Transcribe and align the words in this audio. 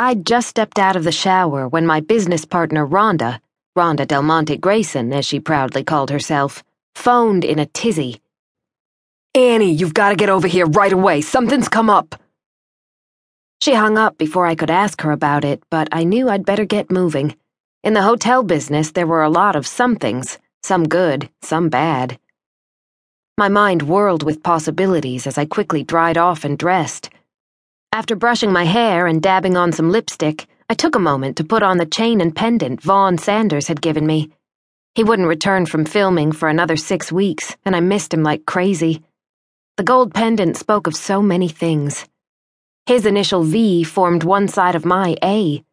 I'd 0.00 0.24
just 0.24 0.48
stepped 0.48 0.78
out 0.78 0.94
of 0.94 1.02
the 1.02 1.10
shower 1.10 1.66
when 1.66 1.84
my 1.84 1.98
business 1.98 2.44
partner 2.44 2.86
Rhonda, 2.86 3.40
Rhonda 3.76 4.06
Del 4.06 4.22
Monte 4.22 4.56
Grayson, 4.58 5.12
as 5.12 5.26
she 5.26 5.40
proudly 5.40 5.82
called 5.82 6.10
herself, 6.10 6.62
phoned 6.94 7.44
in 7.44 7.58
a 7.58 7.66
tizzy. 7.66 8.20
Annie, 9.34 9.72
you've 9.72 9.94
got 9.94 10.10
to 10.10 10.16
get 10.16 10.28
over 10.28 10.46
here 10.46 10.66
right 10.66 10.92
away. 10.92 11.20
Something's 11.20 11.68
come 11.68 11.90
up. 11.90 12.14
She 13.60 13.74
hung 13.74 13.98
up 13.98 14.16
before 14.18 14.46
I 14.46 14.54
could 14.54 14.70
ask 14.70 15.00
her 15.02 15.10
about 15.10 15.44
it, 15.44 15.64
but 15.68 15.88
I 15.90 16.04
knew 16.04 16.28
I'd 16.28 16.46
better 16.46 16.64
get 16.64 16.92
moving. 16.92 17.34
In 17.82 17.94
the 17.94 18.02
hotel 18.02 18.44
business, 18.44 18.92
there 18.92 19.06
were 19.06 19.24
a 19.24 19.30
lot 19.30 19.56
of 19.56 19.66
somethings, 19.66 20.38
some 20.62 20.86
good, 20.86 21.28
some 21.42 21.70
bad. 21.70 22.20
My 23.36 23.48
mind 23.48 23.82
whirled 23.82 24.22
with 24.22 24.44
possibilities 24.44 25.26
as 25.26 25.38
I 25.38 25.44
quickly 25.44 25.82
dried 25.82 26.16
off 26.16 26.44
and 26.44 26.56
dressed. 26.56 27.10
After 27.92 28.14
brushing 28.14 28.52
my 28.52 28.64
hair 28.64 29.06
and 29.06 29.22
dabbing 29.22 29.56
on 29.56 29.72
some 29.72 29.90
lipstick, 29.90 30.46
I 30.68 30.74
took 30.74 30.94
a 30.94 31.00
moment 31.00 31.38
to 31.38 31.44
put 31.44 31.62
on 31.62 31.78
the 31.78 31.86
chain 31.86 32.20
and 32.20 32.36
pendant 32.36 32.82
Vaughn 32.82 33.16
Sanders 33.16 33.66
had 33.66 33.80
given 33.80 34.06
me. 34.06 34.30
He 34.94 35.02
wouldn't 35.02 35.28
return 35.28 35.64
from 35.64 35.86
filming 35.86 36.32
for 36.32 36.48
another 36.48 36.76
six 36.76 37.10
weeks, 37.10 37.56
and 37.64 37.74
I 37.74 37.80
missed 37.80 38.12
him 38.12 38.22
like 38.22 38.44
crazy. 38.44 39.02
The 39.78 39.84
gold 39.84 40.12
pendant 40.12 40.58
spoke 40.58 40.86
of 40.86 40.94
so 40.94 41.22
many 41.22 41.48
things. 41.48 42.06
His 42.84 43.06
initial 43.06 43.42
V 43.42 43.84
formed 43.84 44.22
one 44.22 44.48
side 44.48 44.74
of 44.74 44.84
my 44.84 45.16
A. 45.24 45.64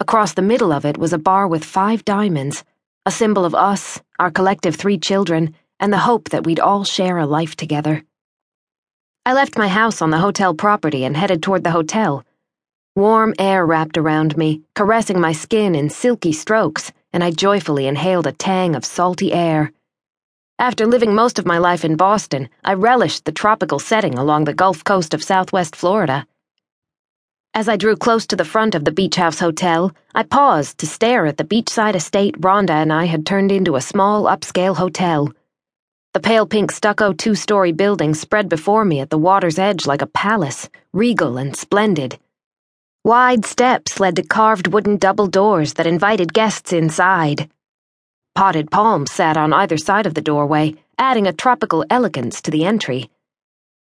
Across 0.00 0.34
the 0.34 0.42
middle 0.42 0.72
of 0.72 0.84
it 0.84 0.98
was 0.98 1.12
a 1.12 1.18
bar 1.18 1.46
with 1.46 1.64
five 1.64 2.04
diamonds, 2.04 2.64
a 3.06 3.12
symbol 3.12 3.44
of 3.44 3.54
us, 3.54 4.00
our 4.18 4.32
collective 4.32 4.74
three 4.74 4.98
children, 4.98 5.54
and 5.78 5.92
the 5.92 5.98
hope 5.98 6.30
that 6.30 6.44
we'd 6.44 6.60
all 6.60 6.82
share 6.82 7.18
a 7.18 7.26
life 7.26 7.54
together. 7.54 8.02
I 9.24 9.34
left 9.34 9.56
my 9.56 9.68
house 9.68 10.02
on 10.02 10.10
the 10.10 10.18
hotel 10.18 10.52
property 10.52 11.04
and 11.04 11.16
headed 11.16 11.44
toward 11.44 11.62
the 11.62 11.70
hotel. 11.70 12.24
Warm 12.96 13.34
air 13.38 13.64
wrapped 13.64 13.96
around 13.96 14.36
me, 14.36 14.62
caressing 14.74 15.20
my 15.20 15.30
skin 15.30 15.76
in 15.76 15.90
silky 15.90 16.32
strokes, 16.32 16.90
and 17.12 17.22
I 17.22 17.30
joyfully 17.30 17.86
inhaled 17.86 18.26
a 18.26 18.32
tang 18.32 18.74
of 18.74 18.84
salty 18.84 19.32
air. 19.32 19.72
After 20.58 20.86
living 20.86 21.14
most 21.14 21.38
of 21.38 21.46
my 21.46 21.58
life 21.58 21.84
in 21.84 21.94
Boston, 21.94 22.48
I 22.64 22.74
relished 22.74 23.24
the 23.24 23.30
tropical 23.30 23.78
setting 23.78 24.18
along 24.18 24.44
the 24.44 24.54
Gulf 24.54 24.82
Coast 24.82 25.14
of 25.14 25.22
southwest 25.22 25.76
Florida. 25.76 26.26
As 27.54 27.68
I 27.68 27.76
drew 27.76 27.94
close 27.94 28.26
to 28.26 28.36
the 28.36 28.44
front 28.44 28.74
of 28.74 28.84
the 28.84 28.92
Beach 28.92 29.14
House 29.14 29.38
Hotel, 29.38 29.92
I 30.16 30.24
paused 30.24 30.78
to 30.78 30.86
stare 30.86 31.26
at 31.26 31.36
the 31.36 31.44
beachside 31.44 31.94
estate 31.94 32.40
Rhonda 32.40 32.74
and 32.74 32.92
I 32.92 33.04
had 33.04 33.24
turned 33.24 33.52
into 33.52 33.76
a 33.76 33.80
small 33.80 34.24
upscale 34.24 34.76
hotel. 34.76 35.28
The 36.14 36.20
pale 36.20 36.44
pink 36.44 36.70
stucco 36.70 37.14
two 37.14 37.34
story 37.34 37.72
building 37.72 38.12
spread 38.12 38.50
before 38.50 38.84
me 38.84 39.00
at 39.00 39.08
the 39.08 39.16
water's 39.16 39.58
edge 39.58 39.86
like 39.86 40.02
a 40.02 40.06
palace, 40.06 40.68
regal 40.92 41.38
and 41.38 41.56
splendid. 41.56 42.18
Wide 43.02 43.46
steps 43.46 43.98
led 43.98 44.16
to 44.16 44.22
carved 44.22 44.66
wooden 44.66 44.98
double 44.98 45.26
doors 45.26 45.72
that 45.74 45.86
invited 45.86 46.34
guests 46.34 46.70
inside. 46.70 47.48
Potted 48.34 48.70
palms 48.70 49.10
sat 49.10 49.38
on 49.38 49.54
either 49.54 49.78
side 49.78 50.04
of 50.04 50.12
the 50.12 50.20
doorway, 50.20 50.74
adding 50.98 51.26
a 51.26 51.32
tropical 51.32 51.82
elegance 51.88 52.42
to 52.42 52.50
the 52.50 52.66
entry. 52.66 53.08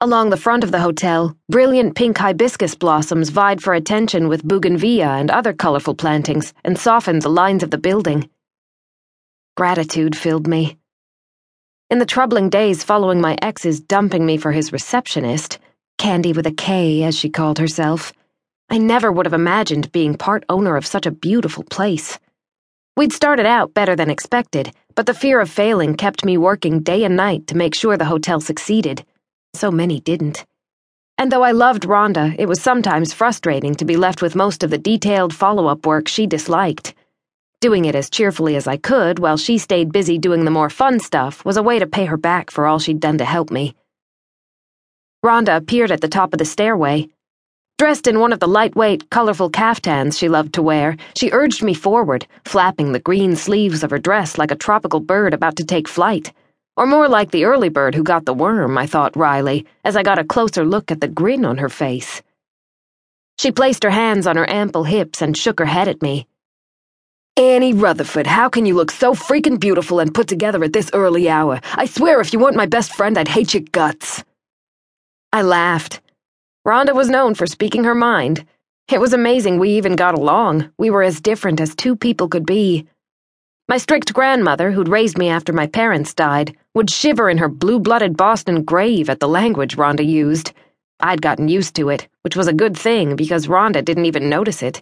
Along 0.00 0.30
the 0.30 0.36
front 0.36 0.64
of 0.64 0.72
the 0.72 0.80
hotel, 0.80 1.36
brilliant 1.48 1.94
pink 1.94 2.18
hibiscus 2.18 2.74
blossoms 2.74 3.28
vied 3.28 3.62
for 3.62 3.72
attention 3.72 4.26
with 4.26 4.42
bougainvillea 4.42 5.10
and 5.10 5.30
other 5.30 5.52
colorful 5.52 5.94
plantings 5.94 6.52
and 6.64 6.76
softened 6.76 7.22
the 7.22 7.28
lines 7.28 7.62
of 7.62 7.70
the 7.70 7.78
building. 7.78 8.28
Gratitude 9.56 10.16
filled 10.16 10.48
me. 10.48 10.76
In 11.88 12.00
the 12.00 12.06
troubling 12.06 12.50
days 12.50 12.82
following 12.82 13.20
my 13.20 13.36
ex's 13.40 13.78
dumping 13.78 14.26
me 14.26 14.38
for 14.38 14.50
his 14.50 14.72
receptionist, 14.72 15.60
Candy 15.98 16.32
with 16.32 16.44
a 16.44 16.50
K, 16.50 17.04
as 17.04 17.16
she 17.16 17.28
called 17.28 17.60
herself, 17.60 18.12
I 18.68 18.78
never 18.78 19.12
would 19.12 19.24
have 19.24 19.32
imagined 19.32 19.92
being 19.92 20.16
part 20.16 20.42
owner 20.48 20.76
of 20.76 20.84
such 20.84 21.06
a 21.06 21.12
beautiful 21.12 21.62
place. 21.62 22.18
We'd 22.96 23.12
started 23.12 23.46
out 23.46 23.72
better 23.72 23.94
than 23.94 24.10
expected, 24.10 24.72
but 24.96 25.06
the 25.06 25.14
fear 25.14 25.40
of 25.40 25.48
failing 25.48 25.94
kept 25.94 26.24
me 26.24 26.36
working 26.36 26.82
day 26.82 27.04
and 27.04 27.14
night 27.14 27.46
to 27.46 27.56
make 27.56 27.76
sure 27.76 27.96
the 27.96 28.06
hotel 28.06 28.40
succeeded. 28.40 29.04
So 29.54 29.70
many 29.70 30.00
didn't. 30.00 30.44
And 31.18 31.30
though 31.30 31.44
I 31.44 31.52
loved 31.52 31.84
Rhonda, 31.84 32.34
it 32.36 32.48
was 32.48 32.60
sometimes 32.60 33.12
frustrating 33.12 33.76
to 33.76 33.84
be 33.84 33.96
left 33.96 34.22
with 34.22 34.34
most 34.34 34.64
of 34.64 34.70
the 34.70 34.78
detailed 34.78 35.32
follow 35.32 35.68
up 35.68 35.86
work 35.86 36.08
she 36.08 36.26
disliked. 36.26 36.94
Doing 37.62 37.86
it 37.86 37.94
as 37.94 38.10
cheerfully 38.10 38.54
as 38.54 38.66
I 38.66 38.76
could 38.76 39.18
while 39.18 39.38
she 39.38 39.56
stayed 39.56 39.90
busy 39.90 40.18
doing 40.18 40.44
the 40.44 40.50
more 40.50 40.68
fun 40.68 41.00
stuff 41.00 41.42
was 41.42 41.56
a 41.56 41.62
way 41.62 41.78
to 41.78 41.86
pay 41.86 42.04
her 42.04 42.18
back 42.18 42.50
for 42.50 42.66
all 42.66 42.78
she'd 42.78 43.00
done 43.00 43.16
to 43.16 43.24
help 43.24 43.50
me. 43.50 43.74
Rhonda 45.24 45.56
appeared 45.56 45.90
at 45.90 46.02
the 46.02 46.08
top 46.08 46.34
of 46.34 46.38
the 46.38 46.44
stairway. 46.44 47.08
Dressed 47.78 48.06
in 48.06 48.20
one 48.20 48.34
of 48.34 48.40
the 48.40 48.46
lightweight, 48.46 49.08
colorful 49.08 49.48
caftans 49.48 50.18
she 50.18 50.28
loved 50.28 50.52
to 50.54 50.62
wear, 50.62 50.98
she 51.16 51.32
urged 51.32 51.62
me 51.62 51.72
forward, 51.72 52.26
flapping 52.44 52.92
the 52.92 53.00
green 53.00 53.34
sleeves 53.34 53.82
of 53.82 53.90
her 53.90 53.98
dress 53.98 54.36
like 54.36 54.50
a 54.50 54.56
tropical 54.56 55.00
bird 55.00 55.32
about 55.32 55.56
to 55.56 55.64
take 55.64 55.88
flight. 55.88 56.34
Or 56.76 56.86
more 56.86 57.08
like 57.08 57.30
the 57.30 57.46
early 57.46 57.70
bird 57.70 57.94
who 57.94 58.02
got 58.02 58.26
the 58.26 58.34
worm, 58.34 58.76
I 58.76 58.86
thought 58.86 59.16
wryly, 59.16 59.64
as 59.82 59.96
I 59.96 60.02
got 60.02 60.18
a 60.18 60.24
closer 60.24 60.64
look 60.64 60.90
at 60.90 61.00
the 61.00 61.08
grin 61.08 61.46
on 61.46 61.56
her 61.56 61.70
face. 61.70 62.20
She 63.38 63.50
placed 63.50 63.82
her 63.82 63.90
hands 63.90 64.26
on 64.26 64.36
her 64.36 64.48
ample 64.48 64.84
hips 64.84 65.22
and 65.22 65.34
shook 65.34 65.58
her 65.58 65.64
head 65.66 65.88
at 65.88 66.02
me. 66.02 66.26
Annie 67.38 67.74
Rutherford, 67.74 68.26
how 68.26 68.48
can 68.48 68.64
you 68.64 68.74
look 68.74 68.90
so 68.90 69.12
freaking 69.12 69.60
beautiful 69.60 70.00
and 70.00 70.14
put 70.14 70.26
together 70.26 70.64
at 70.64 70.72
this 70.72 70.90
early 70.94 71.28
hour? 71.28 71.60
I 71.74 71.84
swear 71.84 72.18
if 72.22 72.32
you 72.32 72.38
weren't 72.38 72.56
my 72.56 72.64
best 72.64 72.94
friend, 72.94 73.18
I'd 73.18 73.28
hate 73.28 73.52
your 73.52 73.62
guts. 73.72 74.24
I 75.34 75.42
laughed. 75.42 76.00
Rhonda 76.66 76.94
was 76.94 77.10
known 77.10 77.34
for 77.34 77.46
speaking 77.46 77.84
her 77.84 77.94
mind. 77.94 78.46
It 78.90 79.02
was 79.02 79.12
amazing 79.12 79.58
we 79.58 79.68
even 79.72 79.96
got 79.96 80.14
along. 80.14 80.70
We 80.78 80.88
were 80.88 81.02
as 81.02 81.20
different 81.20 81.60
as 81.60 81.74
two 81.74 81.94
people 81.94 82.26
could 82.26 82.46
be. 82.46 82.86
My 83.68 83.76
strict 83.76 84.14
grandmother, 84.14 84.70
who'd 84.70 84.88
raised 84.88 85.18
me 85.18 85.28
after 85.28 85.52
my 85.52 85.66
parents 85.66 86.14
died, 86.14 86.56
would 86.72 86.88
shiver 86.88 87.28
in 87.28 87.36
her 87.36 87.50
blue 87.50 87.80
blooded 87.80 88.16
Boston 88.16 88.64
grave 88.64 89.10
at 89.10 89.20
the 89.20 89.28
language 89.28 89.76
Rhonda 89.76 90.06
used. 90.06 90.54
I'd 91.00 91.20
gotten 91.20 91.48
used 91.48 91.76
to 91.76 91.90
it, 91.90 92.08
which 92.22 92.34
was 92.34 92.48
a 92.48 92.54
good 92.54 92.78
thing 92.78 93.14
because 93.14 93.46
Rhonda 93.46 93.84
didn't 93.84 94.06
even 94.06 94.30
notice 94.30 94.62
it. 94.62 94.80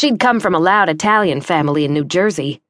She'd 0.00 0.18
come 0.18 0.40
from 0.40 0.54
a 0.54 0.58
loud 0.58 0.88
Italian 0.88 1.42
family 1.42 1.84
in 1.84 1.92
New 1.92 2.06
Jersey. 2.06 2.62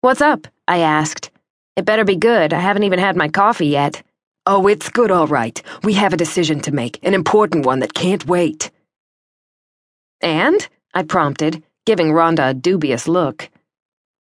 What's 0.00 0.22
up? 0.22 0.46
I 0.66 0.78
asked. 0.78 1.30
It 1.76 1.84
better 1.84 2.04
be 2.04 2.16
good. 2.16 2.54
I 2.54 2.58
haven't 2.58 2.84
even 2.84 2.98
had 2.98 3.16
my 3.16 3.28
coffee 3.28 3.66
yet. 3.66 4.02
Oh, 4.46 4.66
it's 4.66 4.88
good, 4.88 5.10
all 5.10 5.26
right. 5.26 5.60
We 5.84 5.92
have 5.92 6.14
a 6.14 6.16
decision 6.16 6.60
to 6.60 6.72
make, 6.72 6.98
an 7.02 7.12
important 7.12 7.66
one 7.66 7.80
that 7.80 7.92
can't 7.92 8.26
wait. 8.26 8.70
And? 10.22 10.66
I 10.94 11.02
prompted, 11.02 11.62
giving 11.84 12.12
Rhonda 12.12 12.48
a 12.48 12.54
dubious 12.54 13.06
look. 13.06 13.50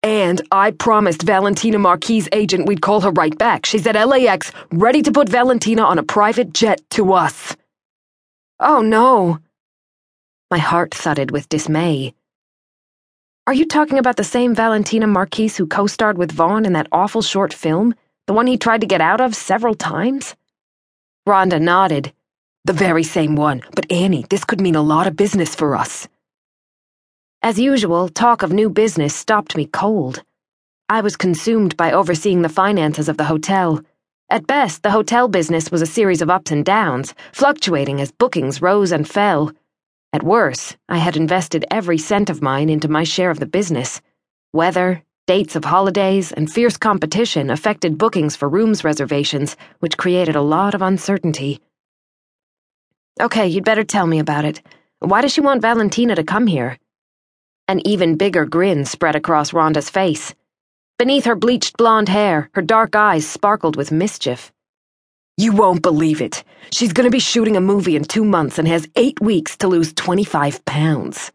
And 0.04 0.40
I 0.52 0.70
promised 0.70 1.22
Valentina 1.22 1.80
Marquis' 1.80 2.28
agent 2.30 2.68
we'd 2.68 2.80
call 2.80 3.00
her 3.00 3.10
right 3.10 3.36
back. 3.36 3.66
She's 3.66 3.88
at 3.88 3.96
LAX, 3.96 4.52
ready 4.70 5.02
to 5.02 5.10
put 5.10 5.28
Valentina 5.28 5.82
on 5.82 5.98
a 5.98 6.04
private 6.04 6.52
jet 6.52 6.80
to 6.90 7.12
us. 7.14 7.56
Oh, 8.60 8.82
no. 8.82 9.40
My 10.52 10.58
heart 10.58 10.92
thudded 10.92 11.30
with 11.30 11.48
dismay. 11.48 12.12
Are 13.46 13.54
you 13.54 13.64
talking 13.64 13.98
about 13.98 14.16
the 14.16 14.22
same 14.22 14.54
Valentina 14.54 15.06
Marquis 15.06 15.48
who 15.48 15.66
co 15.66 15.86
starred 15.86 16.18
with 16.18 16.30
Vaughn 16.30 16.66
in 16.66 16.74
that 16.74 16.88
awful 16.92 17.22
short 17.22 17.54
film? 17.54 17.94
The 18.26 18.34
one 18.34 18.46
he 18.46 18.58
tried 18.58 18.82
to 18.82 18.86
get 18.86 19.00
out 19.00 19.22
of 19.22 19.34
several 19.34 19.74
times? 19.74 20.36
Rhonda 21.26 21.58
nodded. 21.58 22.12
The 22.66 22.74
very 22.74 23.02
same 23.02 23.34
one, 23.34 23.62
but 23.74 23.90
Annie, 23.90 24.26
this 24.28 24.44
could 24.44 24.60
mean 24.60 24.74
a 24.74 24.82
lot 24.82 25.06
of 25.06 25.16
business 25.16 25.54
for 25.54 25.74
us. 25.74 26.06
As 27.40 27.58
usual, 27.58 28.10
talk 28.10 28.42
of 28.42 28.52
new 28.52 28.68
business 28.68 29.14
stopped 29.14 29.56
me 29.56 29.64
cold. 29.64 30.22
I 30.90 31.00
was 31.00 31.16
consumed 31.16 31.78
by 31.78 31.92
overseeing 31.92 32.42
the 32.42 32.50
finances 32.50 33.08
of 33.08 33.16
the 33.16 33.24
hotel. 33.24 33.80
At 34.28 34.46
best, 34.46 34.82
the 34.82 34.90
hotel 34.90 35.28
business 35.28 35.70
was 35.70 35.80
a 35.80 35.86
series 35.86 36.20
of 36.20 36.28
ups 36.28 36.50
and 36.50 36.62
downs, 36.62 37.14
fluctuating 37.32 38.02
as 38.02 38.12
bookings 38.12 38.60
rose 38.60 38.92
and 38.92 39.08
fell. 39.08 39.50
At 40.14 40.22
worst, 40.22 40.76
I 40.90 40.98
had 40.98 41.16
invested 41.16 41.64
every 41.70 41.96
cent 41.96 42.28
of 42.28 42.42
mine 42.42 42.68
into 42.68 42.86
my 42.86 43.02
share 43.02 43.30
of 43.30 43.40
the 43.40 43.46
business. 43.46 44.02
Weather, 44.52 45.02
dates 45.26 45.56
of 45.56 45.64
holidays, 45.64 46.32
and 46.32 46.52
fierce 46.52 46.76
competition 46.76 47.48
affected 47.48 47.96
bookings 47.96 48.36
for 48.36 48.46
rooms 48.46 48.84
reservations, 48.84 49.56
which 49.80 49.96
created 49.96 50.36
a 50.36 50.42
lot 50.42 50.74
of 50.74 50.82
uncertainty. 50.82 51.60
Okay, 53.22 53.48
you'd 53.48 53.64
better 53.64 53.84
tell 53.84 54.06
me 54.06 54.18
about 54.18 54.44
it. 54.44 54.60
Why 54.98 55.22
does 55.22 55.32
she 55.32 55.40
want 55.40 55.62
Valentina 55.62 56.14
to 56.14 56.24
come 56.24 56.46
here? 56.46 56.78
An 57.66 57.80
even 57.86 58.16
bigger 58.16 58.44
grin 58.44 58.84
spread 58.84 59.16
across 59.16 59.54
Rhonda's 59.54 59.88
face. 59.88 60.34
Beneath 60.98 61.24
her 61.24 61.36
bleached 61.36 61.78
blonde 61.78 62.10
hair, 62.10 62.50
her 62.52 62.60
dark 62.60 62.94
eyes 62.94 63.26
sparkled 63.26 63.76
with 63.76 63.90
mischief. 63.90 64.52
You 65.42 65.50
won't 65.50 65.82
believe 65.82 66.22
it. 66.22 66.44
She's 66.70 66.92
gonna 66.92 67.10
be 67.10 67.18
shooting 67.18 67.56
a 67.56 67.60
movie 67.60 67.96
in 67.96 68.04
two 68.04 68.24
months 68.24 68.60
and 68.60 68.68
has 68.68 68.86
eight 68.94 69.20
weeks 69.20 69.56
to 69.56 69.66
lose 69.66 69.92
25 69.92 70.64
pounds. 70.66 71.32